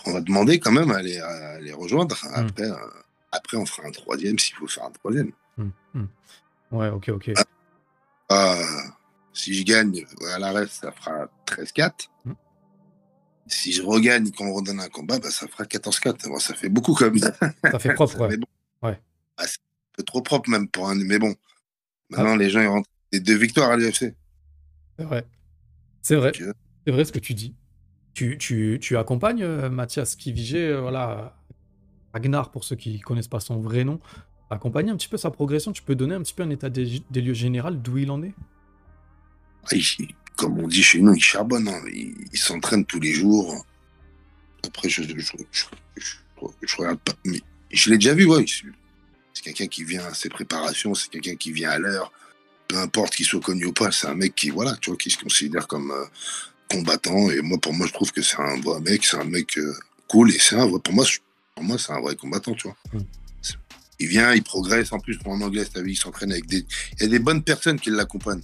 [0.05, 2.17] on va demander quand même à les, à les rejoindre.
[2.33, 2.75] Après, euh,
[3.31, 5.31] après, on fera un troisième s'il faut faire un troisième.
[5.57, 6.07] Hmm, hmm.
[6.71, 7.31] Ouais, ok, ok.
[8.29, 8.61] Ah,
[9.33, 12.09] si je gagne à la reste, ça fera 13-4.
[12.25, 12.33] Mm.
[13.47, 16.27] Si je regagne et qu'on redonne un combat, bah, ça fera 14-4.
[16.27, 17.33] Bon, ça fait beaucoup comme ça.
[17.63, 18.27] Ça fait propre, ouais.
[18.29, 18.47] Mais bon.
[18.83, 19.01] Ouais.
[19.37, 20.95] Ah, c'est un peu trop propre même pour un.
[20.95, 21.33] Mais bon.
[22.09, 24.15] Maintenant, les gens ils rentrent des deux victoires à l'UFC.
[24.97, 25.25] C'est vrai.
[26.01, 26.29] C'est vrai.
[26.29, 26.43] Ok.
[26.85, 27.55] C'est vrai ce que tu dis.
[28.19, 31.37] Tu, accompagnes euh, Mathias Kivigé, euh, voilà,
[32.13, 33.99] Ragnar pour ceux qui connaissent pas son vrai nom,
[34.49, 35.71] accompagner un petit peu sa progression.
[35.71, 38.33] Tu peux donner un petit peu un état des, lieux général d'où il en est?
[40.35, 41.67] Comme on dit chez nous, il charbonne.
[41.67, 41.81] hein.
[41.93, 43.65] Il, s'entraîne tous les jours.
[44.65, 47.13] Après, je, je, regarde pas.
[47.25, 48.45] Mais je l'ai déjà vu, ouais.
[48.47, 48.65] C'est
[49.39, 52.11] c'est quelqu'un qui vient à ses préparations, c'est quelqu'un qui vient à l'heure.
[52.67, 55.09] Peu importe qu'il soit connu ou pas, c'est un mec qui, voilà, tu vois, qui
[55.09, 56.05] se considère comme euh,
[56.69, 57.29] combattant.
[57.31, 59.73] Et moi, pour moi, je trouve que c'est un vrai mec, c'est un mec euh,
[60.07, 60.31] cool.
[60.31, 61.05] Et c'est un vrai, pour moi,
[61.55, 62.77] pour moi, c'est un vrai combattant, tu vois.
[62.93, 63.03] Mm.
[64.01, 64.93] Il vient, il progresse.
[64.93, 66.65] En plus, en anglais, t'as vu, il s'entraîne avec des.
[66.97, 68.43] Il y a des bonnes personnes qui l'accompagnent.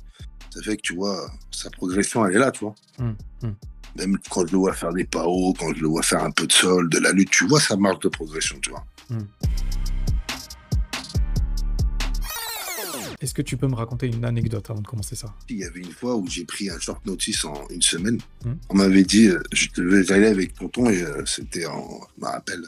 [0.54, 2.76] Ça fait que, tu vois, sa progression, elle est là, tu vois.
[3.00, 3.56] Mm, mm.
[3.98, 6.46] Même quand je le vois faire des PAO, quand je le vois faire un peu
[6.46, 8.86] de sol, de la lutte, tu vois sa marge de progression, tu vois.
[13.22, 15.34] Est-ce que tu peux me raconter une anecdote avant de commencer ça?
[15.50, 18.20] Il y avait une fois où j'ai pris un short notice en une semaine.
[18.44, 18.54] Mm.
[18.70, 22.28] On m'avait dit, euh, je devais aller avec tonton et euh, c'était en, je me
[22.30, 22.64] rappelle,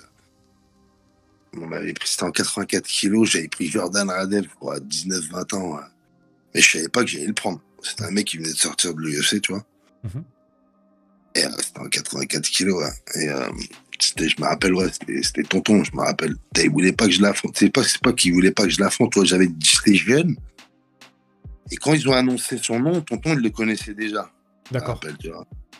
[1.53, 5.75] on m'avait pris, c'était en 84 kilos, j'avais pris Jordan Radel, à 19-20 ans.
[5.75, 5.81] ouais.
[6.53, 7.61] Mais je savais pas que j'allais le prendre.
[7.81, 9.65] C'était un mec qui venait de sortir de l'UFC, tu vois.
[10.03, 10.23] Mhm.
[11.37, 13.21] Et euh, c'était en 84 kilos, ouais.
[13.21, 13.47] Et euh,
[13.99, 14.87] c'était, je me rappelle, ouais,
[15.21, 16.35] c'était, tonton, je me rappelle.
[16.55, 17.55] Il voulait pas que je l'affronte.
[17.57, 19.23] C'est pas, c'est pas qu'il voulait pas que je l'affronte, toi.
[19.23, 20.35] J'avais, j'étais jeune.
[21.71, 24.31] Et quand ils ont annoncé son nom, tonton, il le connaissait déjà.
[24.71, 24.99] D'accord.
[25.19, 25.29] tu.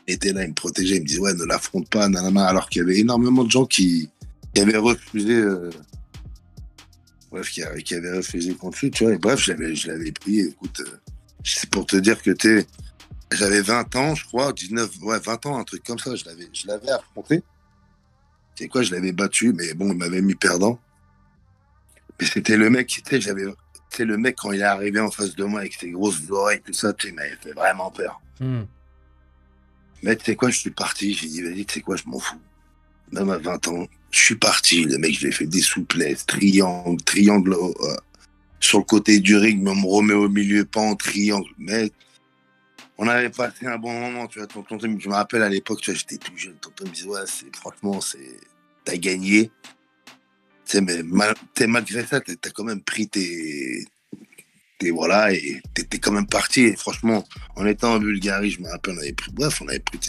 [0.08, 2.46] Il était là, il me protégeait, il me disait, ouais, ne l'affronte pas, nanana.
[2.46, 4.10] Alors qu'il y avait énormément de gens qui,
[4.54, 5.70] qui avaient refusé, euh,
[7.32, 9.14] bref, qui, qui avaient refusé contre lui, tu vois.
[9.14, 10.82] Et bref, je l'avais, je l'avais pris, écoute,
[11.44, 12.66] c'est pour te dire que t'es,
[13.32, 16.48] j'avais 20 ans, je crois, 19, ouais, 20 ans, un truc comme ça, je l'avais,
[16.54, 17.44] je l'avais affronté.
[18.56, 20.80] Tu sais quoi, je l'avais battu, mais bon, il m'avait mis perdant.
[22.20, 25.00] Mais c'était le mec, tu sais, j'avais, tu sais, le mec, quand il est arrivé
[25.00, 27.54] en face de moi avec ses grosses oreilles, tout ça, tu sais, il m'avait fait
[27.54, 28.22] vraiment peur.
[28.40, 28.64] Hmm.
[30.04, 31.14] Mais tu sais quoi, je suis parti.
[31.14, 32.40] J'ai dit, vas-y, tu sais quoi, je m'en fous.
[33.12, 34.84] Même à 20 ans, je suis parti.
[34.84, 37.96] Le mec, je lui ai fait des souplesses, triangle, triangle euh,
[38.60, 41.50] sur le côté du ring, mais on me remet au milieu, pas en triangle.
[41.58, 41.92] Mais
[42.98, 44.48] on avait passé un bon moment, tu vois.
[44.48, 46.56] Tonton, je me rappelle à l'époque, tu vois, j'étais tout jeune.
[46.56, 48.40] Tonton me disait, ouais, c'est, franchement, c'est,
[48.84, 49.52] t'as gagné.
[50.66, 51.36] Tu sais, mais mal-
[51.68, 53.86] malgré ça, t'as quand même pris tes,
[54.80, 56.62] tes voilà, et t'étais quand même parti.
[56.62, 57.24] Et franchement,
[57.56, 60.00] en étant en Bulgarie, je me rappelle, on avait pris, bref, on avait pris,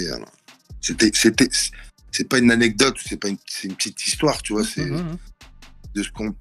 [0.81, 1.49] c'était, c'était,
[2.11, 4.97] c'est pas une anecdote, c'est pas une, c'est une petite histoire, tu vois, c'est Mhm,
[5.11, 5.19] mhm.
[5.95, 6.35] de ce qu'on,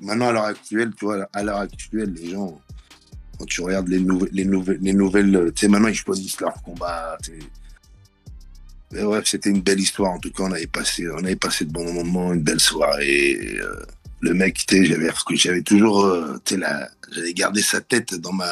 [0.00, 2.60] maintenant à l'heure actuelle, tu vois, à l'heure actuelle, les gens,
[3.42, 6.40] quand tu regardes les nouvelles, les nouvelles, les nouvelles, euh, tu sais, maintenant ils choisissent
[6.40, 7.18] leur combat.
[8.92, 10.12] Mais bref, c'était une belle histoire.
[10.12, 13.36] En tout cas, on avait passé, on avait passé de bons moments, une belle soirée.
[13.60, 13.84] euh,
[14.20, 16.60] le mec, tu sais, j'avais, toujours, euh, tu sais,
[17.10, 18.46] j'avais gardé sa tête dans ma,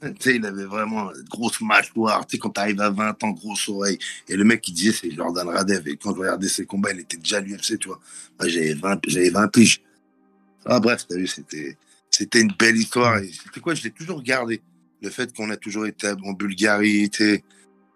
[0.00, 2.26] tu sais, il avait vraiment une grosse mâchoire.
[2.26, 3.98] Tu sais, quand t'arrives à 20 ans, grosse oreille.
[4.26, 5.86] Et le mec, il disait, c'est Jordan Radev.
[5.86, 8.00] Et quand je regardais ses combats, il était déjà à l'UFC, tu vois.
[8.42, 9.82] J'avais 20, j'avais 20 piges.
[10.64, 11.76] Ah, bref, t'as vu, c'était,
[12.10, 13.18] c'était une belle histoire.
[13.18, 14.60] Et c'était quoi, je l'ai toujours gardé.
[15.02, 17.42] Le fait qu'on a toujours été en Bulgarie, sais.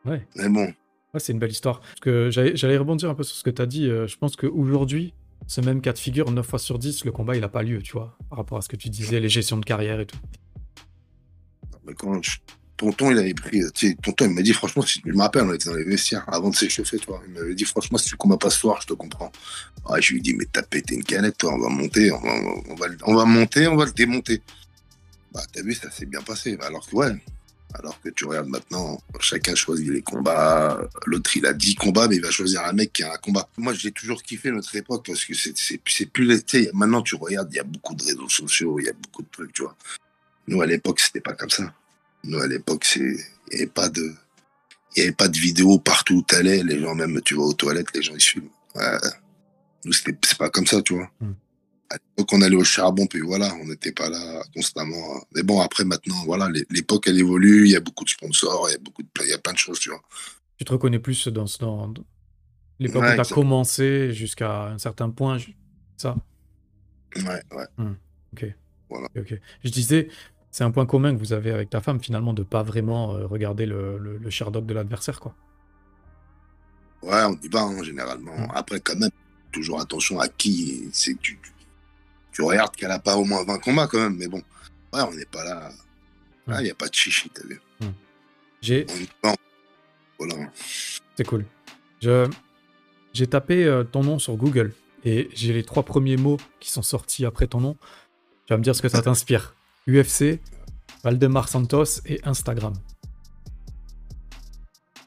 [0.05, 0.27] Ouais.
[0.37, 0.72] Mais bon,
[1.12, 1.81] Ouais, c'est une belle histoire.
[1.81, 3.88] Parce que j'allais j'allais rebondir un peu sur ce que tu as dit.
[3.88, 5.14] euh, je pense qu'aujourd'hui,
[5.46, 7.81] ce même cas de figure, 9 fois sur 10, le combat, il n'a pas lieu,
[7.83, 10.18] tu vois, par rapport à ce que tu disais, les gestions de carrière et tout.
[11.87, 12.38] mais quand je-
[12.76, 13.62] tonton, il avait pris,
[14.02, 16.50] tonton, il m'a dit, franchement, si, je me rappelle, on était dans les vestiaires avant
[16.50, 17.22] de s'échauffer, toi.
[17.26, 19.32] Il m'avait dit, franchement, si tu combats pas ce soir, je te comprends.
[19.88, 22.20] Ouais, je lui ai dit, mais t'as pété une canette, toi, on va monter, on
[22.20, 22.32] va,
[22.68, 24.42] on va, on va monter, on va le démonter.
[25.32, 26.56] Bah, t'as vu, ça s'est bien passé.
[26.62, 27.12] Alors que, ouais,
[27.74, 30.80] alors que tu regardes maintenant, chacun choisit les combats.
[31.06, 33.48] L'autre, il a 10 combats, mais il va choisir un mec qui a un combat.
[33.56, 36.44] Moi, j'ai toujours kiffé notre époque parce que c'est plus.
[36.72, 39.28] maintenant, tu regardes, il y a beaucoup de réseaux sociaux, il y a beaucoup de
[39.30, 39.76] trucs, tu vois.
[40.46, 41.74] Nous, à l'époque, c'était pas comme ça.
[42.24, 43.02] Nous, à l'époque, il
[43.52, 44.12] n'y avait pas de,
[44.96, 46.62] il avait pas de vidéos partout où t'allais.
[46.62, 48.48] Les gens, même, tu vas aux toilettes, les gens, ils filment.
[48.74, 48.98] Ouais.
[49.84, 51.10] Nous, c'était, c'est pas comme ça, tu vois.
[51.20, 51.32] Mm.
[51.90, 55.22] À l'époque, on allait au charbon, puis voilà, on n'était pas là constamment.
[55.34, 57.66] Mais bon, après, maintenant, voilà, l'é- l'époque, elle évolue.
[57.66, 59.52] Il y a beaucoup de sponsors, il y a beaucoup de, il y a plein
[59.52, 60.00] de choses, tu vois.
[60.56, 61.92] Tu te reconnais plus dans, ce- dans
[62.78, 63.34] l'époque Ouais, où tu as exact.
[63.34, 65.37] commencé jusqu'à un certain point.
[65.98, 66.16] Ça
[67.16, 67.84] Ouais, ouais.
[68.32, 68.46] Ok.
[68.88, 69.06] Voilà.
[69.16, 69.40] Ok, ok.
[69.64, 70.08] Je disais,
[70.55, 73.27] c'est un point commun que vous avez avec ta femme, finalement, de pas vraiment euh,
[73.27, 75.35] regarder le, le, de l'adversaire, quoi.
[77.03, 78.38] Ouais, on y va, hein, généralement.
[78.38, 78.53] Mm.
[78.55, 79.11] Après, quand même,
[79.51, 80.88] toujours attention à qui.
[80.93, 81.40] C'est tu,
[82.38, 84.14] regardes qu'elle a pas au moins 20 combats, quand même.
[84.17, 84.45] Mais bon,
[84.93, 85.73] ouais, on n'est pas là.
[86.47, 86.61] Ouais.
[86.61, 87.61] Il n'y a pas de chichi, t'as vu.
[88.62, 88.87] J'ai,
[89.25, 89.35] va.
[90.21, 90.37] Voilà.
[91.17, 91.47] C'est cool.
[92.01, 92.31] Je...
[93.12, 94.73] J'ai tapé euh, ton nom sur Google
[95.05, 97.77] et j'ai les trois premiers mots qui sont sortis après ton nom.
[98.47, 99.57] Tu vas me dire ce que ça t'inspire.
[99.88, 100.40] UFC,
[101.03, 102.75] Valdemar Santos et Instagram.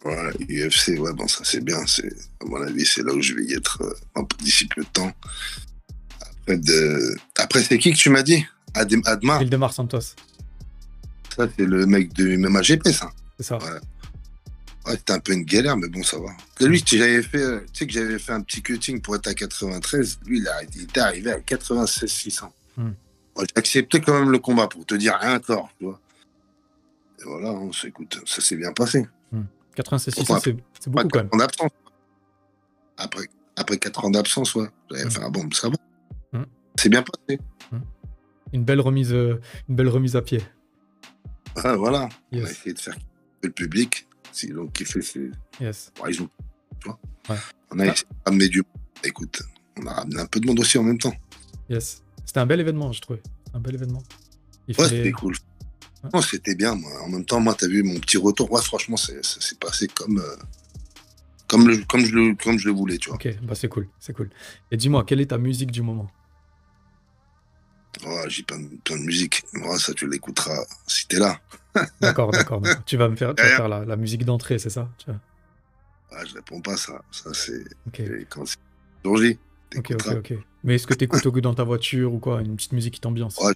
[0.06, 1.86] Ouais, UFC, ouais, bon, ça c'est bien.
[1.88, 2.08] C'est,
[2.42, 4.82] à mon avis, c'est là où je vais y être euh, un peu d'ici peu
[4.84, 5.12] de temps.
[6.22, 7.16] Après, de...
[7.38, 8.46] Après c'est qui que tu m'as dit?
[8.74, 10.00] Adem- Valdemar Santos,
[11.36, 13.12] Ça, c'est le mec de MMAGP, ça.
[13.38, 13.58] c'est ça.
[13.58, 13.80] Ouais.
[14.86, 16.30] Ouais, c'était un peu une galère, mais bon, ça va.
[16.66, 19.28] Lui, tu j'avais fait, euh, tu sais que j'avais fait un petit cutting pour être
[19.28, 20.20] à 93.
[20.28, 22.54] Lui, il, a- il était arrivé à 96 600.
[22.78, 22.92] Hmm.
[23.56, 26.00] Accepté quand même le combat pour te dire rien tort, tu vois.
[27.20, 29.08] Et voilà, on s'écoute, ça s'est bien passé.
[29.76, 30.40] 96 Ouais.
[30.44, 31.30] c'est c'est beaucoup quand même.
[31.32, 31.70] En absence.
[32.98, 34.68] Après, après 4 ans d'absence, ouais.
[34.90, 35.12] J'avais Hmm.
[35.12, 35.76] fait un bon, ça va.
[36.40, 36.46] Hmm.
[36.80, 37.40] C'est bien passé.
[38.54, 40.42] Une belle remise, euh, une belle remise à pied.
[41.56, 42.10] Voilà.
[42.32, 42.96] On a essayé de faire
[43.44, 44.08] le public.
[44.54, 45.00] Donc kiffé,
[45.60, 45.92] yes.
[46.08, 46.30] Ils ont-.
[47.30, 47.36] Ouais.
[47.72, 47.88] On a Ah.
[47.88, 48.64] essayé de ramener du.
[49.04, 49.42] Écoute,
[49.80, 51.14] on a ramené un peu de monde aussi en même temps.
[51.70, 52.04] Yes.
[52.28, 53.22] C'était un bel événement, je trouvais.
[53.54, 54.04] Un bel événement.
[54.68, 55.36] Il Ouais, fallait- c'était cool.
[56.14, 56.92] Non, c'était bien, moi.
[57.02, 58.52] En même temps, moi, t'as vu mon petit retour.
[58.52, 60.36] Ouais, franchement, c'est- ça s'est passé comme, euh,
[61.48, 63.16] comme, le, comme, je le, comme je le voulais, tu vois.
[63.16, 64.30] Ok, bah c'est cool, c'est cool.
[64.70, 66.12] Et dis-moi, quelle est ta musique du moment?
[68.06, 69.44] Ouais, j'ai plein, de- plein de musique.
[69.54, 71.42] Moi, ça, tu l'écouteras si t'es là.
[72.02, 72.62] D'accord, d'accord.
[72.62, 72.84] d'accord.
[72.86, 74.92] Tu vas me faire, tu vas faire la, la musique d'entrée, c'est ça?
[75.00, 75.20] Tu vas-
[76.12, 77.02] Ouais, je réponds pas à ça.
[77.12, 78.56] Ça, c'est Ok, c'est quand c'est
[79.04, 79.40] J.
[79.78, 80.34] ok, ok, ok.
[80.68, 82.42] Mais est-ce que tu écoutes dans ta voiture ou quoi?
[82.42, 83.54] Une petite musique qui t'ambiance Ouais.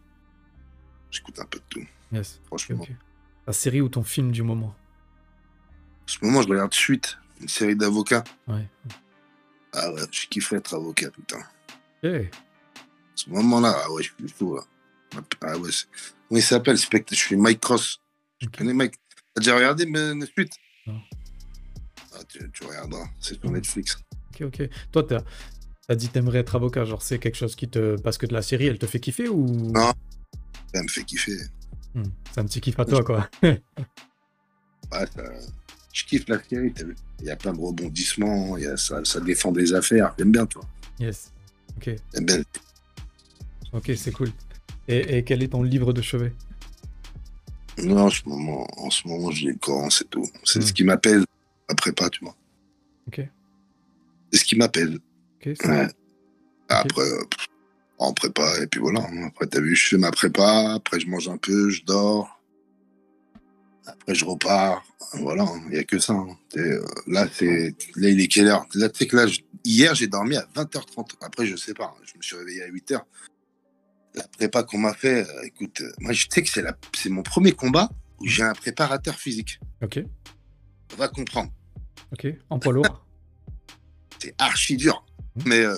[1.11, 2.39] J'écoute un peu de tout, Yes.
[2.45, 2.79] Franchement.
[2.81, 2.89] ok.
[3.45, 4.73] Ta série ou ton film du moment?
[6.03, 8.23] En ce moment, je regarde Suite, une série d'avocats.
[8.47, 8.65] Ouais.
[9.73, 11.39] Ah ouais, je kiffe être avocat, putain.
[12.03, 12.29] Eh,
[13.13, 14.63] ce moment-là, ah ouais, je suis chaud, là.
[15.41, 15.69] Ah ouais,
[16.29, 16.77] comment il s'appelle?
[16.77, 17.99] Je suis Mike Cross.
[18.39, 18.95] Je connais Mike.
[19.33, 20.53] T'as déjà regardé mais, Suite?
[20.87, 21.01] Non.
[22.13, 23.51] Ah, tu, tu regarderas, c'est sur.
[23.51, 23.97] Netflix.
[24.33, 24.69] ok, ok.
[24.93, 25.03] Toi,
[25.91, 27.99] t'as dit t'aimerais être avocat, genre c'est quelque chose qui te...
[27.99, 29.45] Parce que de la série, elle te fait kiffer ou...
[29.73, 29.91] Non,
[30.73, 31.35] ça me fait kiffer.
[31.93, 33.29] Hmm, C'est un petit kiff à toi, quoi.
[33.43, 33.57] Ouais,
[35.13, 35.23] ça-
[35.91, 36.95] Je kiffe la série, t'as vu.
[37.19, 38.77] Il y a plein de rebondissements, y a...
[38.77, 40.13] ça, ça défend des affaires.
[40.17, 40.67] J'aime bien, tu vois.
[40.97, 41.33] yes.
[41.75, 42.41] Ok, J'aime bien.
[43.73, 44.31] ok, c'est cool.
[44.87, 46.31] Et, et quel est ton livre de chevet?
[47.83, 50.25] Non, en ce moment, en ce moment j'ai le Coran, c'est tout.
[50.45, 50.61] C'est Hmm.
[50.61, 51.25] ce qui m'appelle
[51.67, 52.35] après pas, tu vois.
[53.07, 53.21] Ok,
[54.31, 54.99] C'est ce qui m'appelle.
[56.69, 57.23] Après, euh,
[57.97, 59.01] en prépa, et puis voilà.
[59.01, 59.27] hein.
[59.27, 62.39] Après, t'as vu, je fais ma prépa, après, je mange un peu, je dors.
[63.85, 64.83] Après, je repars.
[65.13, 65.61] Voilà, hein.
[65.65, 66.13] il n'y a que ça.
[66.13, 66.37] hein.
[66.55, 68.65] Euh, là, c'est, là, il est quelle heure?
[68.75, 71.15] Là, tu sais que là, je- hier, j'ai dormi à 20h30.
[71.21, 72.01] Après, je sais pas, hein.
[72.05, 73.01] je me suis réveillé à 8h.
[74.15, 77.09] La prépa qu'on m'a fait, euh, écoute, euh, moi, je sais que c'est, la, c'est
[77.09, 79.59] mon premier combat où j'ai un préparateur physique.
[79.81, 79.99] ok,
[80.93, 81.51] On va comprendre.
[82.13, 82.27] ok.
[82.49, 83.05] En poids lourd?
[84.19, 85.03] C'est archi dur.
[85.37, 85.43] Mhm.
[85.45, 85.77] Mais euh,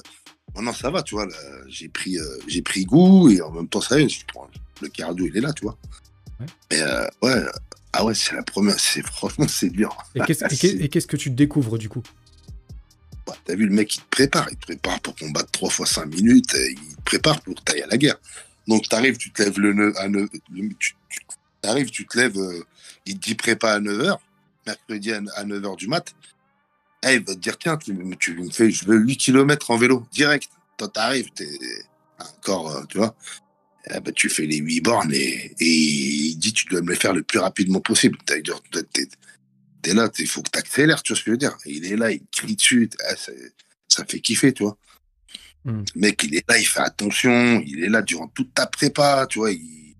[0.55, 1.27] maintenant, ça va, tu vois.
[1.67, 4.49] J'ai pris, euh, j'ai pris goût et en même temps, ça y est, je prends-
[4.81, 5.77] le cardio, il est là, tu vois.
[6.39, 6.45] Ouais.
[6.71, 7.49] Mais euh, ouais, euh,
[7.93, 8.79] ah ouais, c'est la première.
[8.79, 9.95] C'est franchement, c'est dur.
[10.15, 12.03] Et qu'est-ce et que tu découvres du coup?
[13.25, 14.47] Bah, T'as vu le mec, il te prépare.
[14.51, 16.53] Il te prépare pour combattre 3 fois 5 minutes.
[16.55, 18.17] et il te prépare pour tailler à la guerre.
[18.67, 21.19] Donc, t'arrives, tu te lèves le, neuf- à neuf- le- tu, tu-
[21.61, 22.63] t'arrives, tu te lèves, euh,
[23.05, 24.17] il te dit prépa à 9h,
[24.65, 26.13] mercredi à, 9h du mat.
[27.05, 29.71] Eh, il va te dire, tiens, tu, me- tu me fais, je veux 8 km
[29.71, 30.49] en vélo, direct.
[30.77, 31.49] Toi, t'arrives, t'es
[32.19, 33.15] encore, euh, tu vois.
[33.93, 36.95] Eh ben, tu fais les 8 bornes et, et il dit, tu dois me les
[36.95, 38.17] faire le plus rapidement possible.
[38.25, 38.41] T'es
[39.93, 41.57] là, il faut que t'accélères, tu vois ce que je veux dire.
[41.65, 42.89] Il est là, il crie dessus.
[43.11, 43.15] eh,
[43.89, 44.77] ça fait kiffer, tu vois.
[45.65, 45.83] Hmm.
[45.95, 49.27] Le mec, il est là, il fait attention, il est là durant toute ta prépa,
[49.29, 49.51] tu vois.
[49.51, 49.95] Il,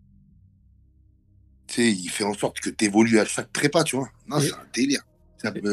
[1.68, 4.10] tu sais, il fait en sorte que tu évolues à chaque prépa, tu vois.
[4.28, 5.02] Non, c'est un délire.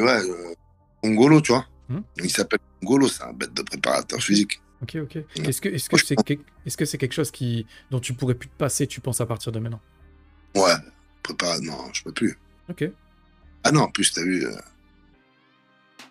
[0.05, 0.55] Ouais, euh,
[1.03, 1.67] Congolo, tu vois.
[1.89, 2.01] Hmm.
[2.23, 4.61] Il s'appelle Congolo, c'est un bête de préparateur physique.
[4.83, 5.17] Ok, ok.
[5.47, 6.35] Est-ce que que c'est que-
[6.65, 9.27] est-ce que c'est quelque chose qui dont tu pourrais plus te passer, tu penses à
[9.27, 9.81] partir de maintenant?
[10.55, 10.73] Ouais,
[11.23, 12.39] prépa, non, je peux plus.
[12.69, 12.85] Ok.
[13.65, 14.47] Ah non, en plus, t'as vu.
[14.47, 14.53] euh,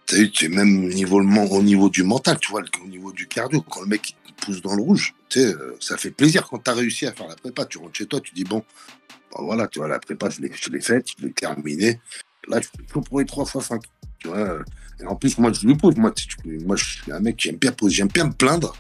[0.06, 3.12] T'as vu, tu es même au niveau, au niveau du mental, tu vois, au niveau
[3.12, 5.98] du cardio, quand le mec il te pousse dans le rouge, tu sais, euh, ça
[5.98, 7.66] fait plaisir quand tu as réussi à faire la prépa.
[7.66, 8.64] Tu rentres chez toi, tu dis, bon,
[9.32, 12.00] bon, voilà, tu vois, la prépa, je l'ai faite, je l'ai terminée.
[12.48, 13.84] Là, je tout pour les 3 fois 5.
[14.20, 14.60] Tu vois,
[15.02, 16.14] et en plus, moi, je lui pose, moi,
[16.66, 18.76] moi, je suis un mec qui aime bien poser, j'aime bien me plaindre.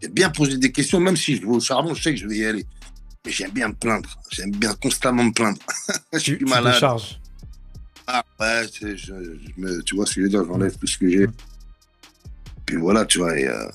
[0.00, 2.26] J'aime bien poser des questions, même si je vais au charbon, je sais que je
[2.26, 2.66] vais y aller.
[3.24, 4.18] Mais j'aime bien me plaindre.
[4.30, 5.58] J'aime bien constamment me plaindre.
[6.12, 6.74] je suis tu malade.
[6.74, 7.18] décharges.
[8.06, 11.26] Ah ouais, je, tu vois ce que je veux dire, j'enlève tout ce que j'ai.
[11.26, 11.32] Mm.
[12.66, 13.68] Puis voilà, tu vois, et, euh,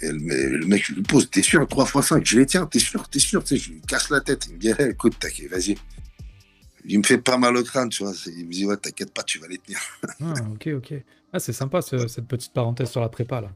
[0.00, 2.78] et le, mec, je lui pose, t'es sûr, 3 x 5, je les tiens, t'es
[2.78, 5.50] sûr, t'es sûr, tu sais, je lui casse la tête, il me dit, écoute, t'inquiète,
[5.50, 5.76] vas-y.
[6.86, 9.22] Il me fait pas mal au crâne, tu vois, il me dit, ouais, t'inquiète pas,
[9.22, 9.78] tu vas les tenir.
[10.20, 10.94] Ah, ok, ok.
[11.32, 13.50] Ah, c'est sympa ce- cette petite parenthèse sur la prépa là.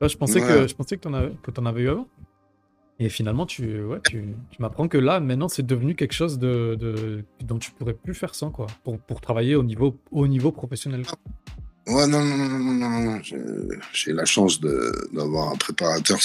[0.00, 0.46] Là, je pensais Ouais.
[0.48, 1.32] que je pensais que t'en avais
[1.66, 2.08] avais eu avant.
[2.98, 6.76] Et finalement, tu ouais, tu, tu m'apprends que là, maintenant, c'est devenu quelque chose de,
[6.78, 10.52] de dont tu pourrais plus faire sans quoi, pour, pour travailler au niveau au niveau
[10.52, 11.02] professionnel.
[11.88, 13.20] Ouais, non, non, non, non, non, non,
[13.92, 16.18] j'ai- la chance d'avoir un préparateur,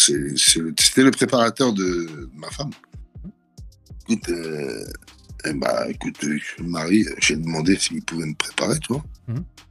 [0.62, 2.69] le- c'était le préparateur de, de ma femme.
[4.08, 4.84] Écoute, euh,
[5.45, 9.04] eh bah, écoute, euh, marié, j'ai demandé s'il pouvait me préparer, tu vois.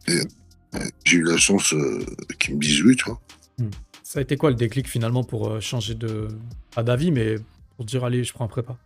[0.08, 0.20] Et
[0.74, 2.04] euh, j'ai eu la chance euh,
[2.38, 3.20] qu'il me dise oui, tu vois.
[4.02, 6.28] Ça a été quoi le déclic finalement pour euh, changer de
[6.74, 7.36] pas d'avis, mais
[7.76, 8.76] pour dire allez, je prends un prépa?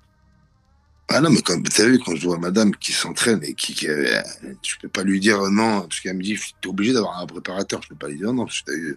[1.13, 3.87] Ah non, mais comme tu vu, quand je vois madame qui s'entraîne et qui, qui
[3.87, 7.83] je peux pas lui dire non, parce qu'elle me dit, t'es obligé d'avoir un préparateur,
[7.83, 8.97] je peux pas lui dire non, parce que t'as vu,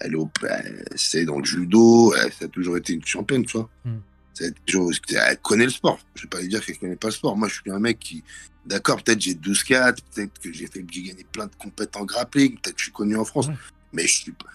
[0.00, 3.44] elle est au, elle- c'est dans le judo, elle, ça a toujours été une championne,
[3.46, 3.70] tu vois.
[3.84, 3.98] Mm.
[4.40, 5.98] Elle connaît le sport.
[6.14, 7.36] Je vais pas lui dire qu'elle connaît pas le sport.
[7.36, 8.22] Moi, je suis un mec qui,
[8.66, 12.52] d'accord, peut-être j'ai 12-4, peut-être que j'ai fait, j'ai gagné plein de compétences en grappling,
[12.58, 13.54] peut-être que je suis connu en France, Ouais.
[13.92, 14.46] mais je suis, pas-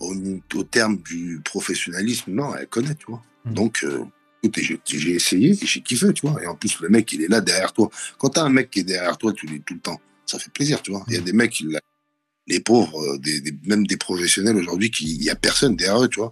[0.00, 0.14] au,
[0.54, 3.22] au terme du professionnalisme, non, elle connaît, tu vois.
[3.44, 3.54] Mm.
[3.54, 4.04] Donc, euh,
[4.42, 6.42] écoute, j'ai essayé et j'ai kiffé, tu vois.
[6.42, 7.90] Et en plus, le mec, il est là derrière toi.
[8.18, 10.52] Quand t'as un mec qui est derrière toi tout, les- tout le temps, ça fait
[10.52, 11.04] plaisir, tu vois.
[11.08, 11.24] Il y a Mm.
[11.24, 11.62] des mecs,
[12.46, 16.08] les pauvres, euh, des, des- même des professionnels aujourd'hui, il n'y a personne derrière eux,
[16.08, 16.30] tu vois.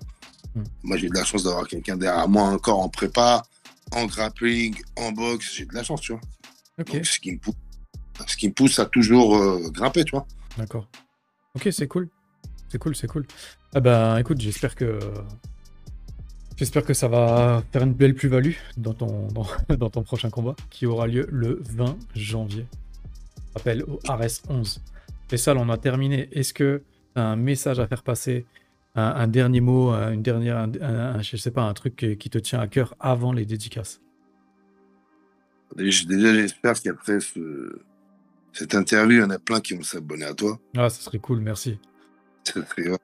[0.83, 3.43] Moi, j'ai de la chance d'avoir quelqu'un derrière moi encore en prépa,
[3.93, 5.55] en grappling, en boxe.
[5.55, 6.21] J'ai de la chance, tu vois.
[6.79, 7.55] Ok, Donc, ce qui me pousse,
[8.27, 10.27] ce qui me pousse à toujours euh, grimper, tu vois.
[10.57, 10.89] d'accord.
[11.55, 12.09] Ok, c'est cool.
[12.69, 13.27] C'est cool, c'est cool.
[13.75, 14.99] Ah ben, écoute, j'espère que
[16.57, 20.55] j'espère que ça va faire une belle plus-value dans ton dans, dans ton prochain combat
[20.71, 22.67] qui aura lieu le 20 janvier.
[23.55, 24.83] Rappel au RS 11.
[25.33, 26.29] Et ça, là, on a terminé.
[26.33, 26.83] Est-ce que
[27.15, 28.45] tu as un message à faire passer,
[28.97, 32.31] un, un dernier mot, un- une dernière, un, un- je sais pas, un truc qui,
[32.31, 34.01] te tient à cœur avant les dédicaces
[35.77, 37.79] Déjà, j'espère qu'après ce-
[38.53, 40.59] cette interview, il y en a plein qui vont s'abonner à toi.
[40.77, 41.79] Ah, ça serait cool, merci.
[42.45, 42.97] Ça ferait,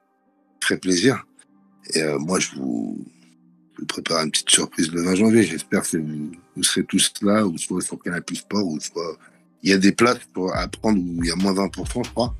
[0.61, 1.26] très plaisir.
[1.94, 3.05] Et euh, moi, je vous,
[3.74, 5.42] je vous prépare une petite surprise le 20 janvier.
[5.42, 9.18] J'espère que vous, vous serez tous là, ou soit sur Canal Plus Sport, ou soit.
[9.64, 12.11] Il y a des places pour, à prendre où il y a moins 20%, je
[12.11, 12.35] crois.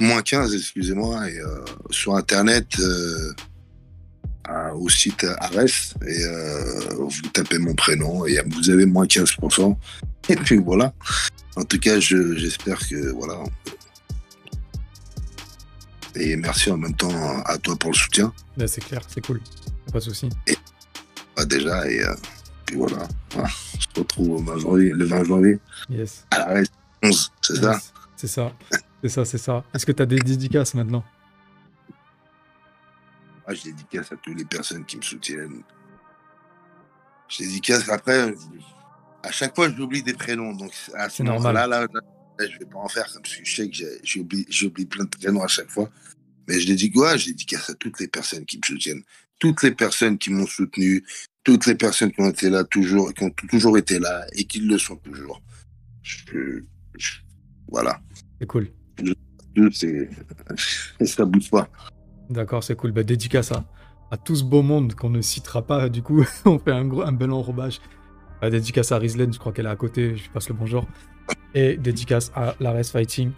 [0.00, 1.30] Moins 15, excusez-moi.
[1.30, 3.32] Et euh, sur Internet, euh,
[4.44, 5.56] à- au site Ares,
[6.06, 9.76] et euh, vous tapez mon prénom, et vous avez moins 15%.
[10.28, 10.92] Et puis voilà.
[11.56, 13.12] En tout cas, je- j'espère que.
[13.12, 13.42] Voilà.
[16.16, 17.12] Et merci en même temps
[17.44, 18.32] à toi pour le soutien.
[18.56, 19.40] Là, c'est clair, c'est cool.
[19.92, 20.28] Pas de souci.
[21.36, 22.14] Bah, déjà, et euh,
[22.64, 23.06] puis voilà.
[23.32, 23.48] Voilà.
[23.74, 25.58] On se retrouve au 20 janvier, le 20 janvier
[25.90, 26.24] Yes.
[26.30, 27.72] à la reste 11, c'est ça?
[27.72, 27.92] Yes.
[28.16, 28.52] C'est ça.
[29.08, 29.64] C'est ça, c'est ça.
[29.72, 31.04] Est-ce que tu as des dédicaces maintenant?
[33.46, 35.62] Moi, je dédicace à toutes les personnes qui me soutiennent.
[37.28, 38.34] Je dédicace après,
[39.22, 40.52] à chaque fois, j'oublie des prénoms.
[40.54, 41.54] Donc, à ce C'est normal.
[41.54, 42.00] moment-là, là, là,
[42.38, 45.04] là, je vais pas en faire comme si je sais que j'ai- j'oublie j'oublie plein
[45.04, 45.88] de prénoms à chaque fois.
[46.48, 49.02] Mais je dédicace, ouais, je dédicace à toutes les personnes qui me soutiennent,
[49.38, 51.04] toutes les personnes qui m'ont soutenu,
[51.44, 54.58] toutes les personnes qui ont été là toujours, qui ont toujours été là et qui
[54.58, 55.40] le sont toujours.
[56.02, 56.60] Je-
[56.98, 57.18] je-
[57.68, 58.00] voilà.
[58.40, 58.68] C'est cool.
[61.04, 61.68] Ça bouge pas.
[62.30, 62.92] D'accord, c'est cool.
[62.92, 63.64] Bah, dédicace à,
[64.10, 65.88] à tout ce beau monde qu'on ne citera pas.
[65.88, 67.80] Du coup, on fait un, gros, un bel enrobage.
[68.40, 70.16] Bah, dédicace à Rizlen, je crois qu'elle est à côté.
[70.16, 70.86] Je lui passe le bonjour.
[71.54, 73.32] Et dédicace à Lares Fighting.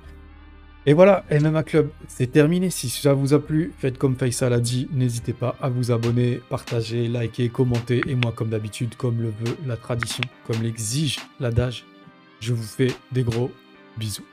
[0.86, 2.70] Et voilà, MMA Club, c'est terminé.
[2.70, 4.88] Si ça vous a plu, faites comme Faisal a dit.
[4.92, 8.00] N'hésitez pas à vous abonner, partager, liker, commenter.
[8.06, 11.84] Et moi, comme d'habitude, comme le veut la tradition, comme l'exige l'adage,
[12.40, 13.50] je vous fais des gros
[13.98, 14.24] bisous.